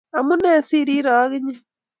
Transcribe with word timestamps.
Amune 0.17 0.51
si 0.67 0.75
irire 0.81 1.11
ag 1.21 1.31
inye 1.37 1.55